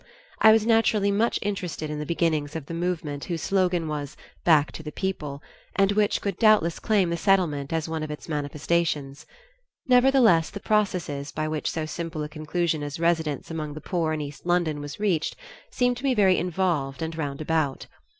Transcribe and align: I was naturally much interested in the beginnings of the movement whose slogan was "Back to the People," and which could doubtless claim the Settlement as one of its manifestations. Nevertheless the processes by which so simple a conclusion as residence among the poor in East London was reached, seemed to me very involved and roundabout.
I 0.39 0.51
was 0.51 0.65
naturally 0.65 1.11
much 1.11 1.37
interested 1.43 1.91
in 1.91 1.99
the 1.99 2.07
beginnings 2.07 2.55
of 2.55 2.65
the 2.65 2.73
movement 2.73 3.25
whose 3.25 3.43
slogan 3.43 3.87
was 3.87 4.17
"Back 4.43 4.71
to 4.71 4.81
the 4.81 4.91
People," 4.91 5.43
and 5.75 5.91
which 5.91 6.21
could 6.21 6.39
doubtless 6.39 6.79
claim 6.79 7.11
the 7.11 7.17
Settlement 7.17 7.71
as 7.71 7.87
one 7.87 8.01
of 8.01 8.09
its 8.09 8.27
manifestations. 8.27 9.27
Nevertheless 9.87 10.49
the 10.49 10.59
processes 10.59 11.31
by 11.31 11.47
which 11.47 11.69
so 11.69 11.85
simple 11.85 12.23
a 12.23 12.29
conclusion 12.29 12.81
as 12.81 12.99
residence 12.99 13.51
among 13.51 13.75
the 13.75 13.79
poor 13.79 14.11
in 14.11 14.21
East 14.21 14.43
London 14.43 14.81
was 14.81 14.99
reached, 14.99 15.35
seemed 15.69 15.97
to 15.97 16.03
me 16.03 16.15
very 16.15 16.39
involved 16.39 17.03
and 17.03 17.15
roundabout. 17.15 17.85